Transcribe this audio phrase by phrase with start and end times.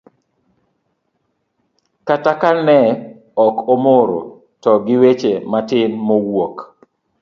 [2.07, 2.79] kata ka ne
[3.45, 4.19] ok omoro;
[4.61, 6.55] to gi weche matin mowuok.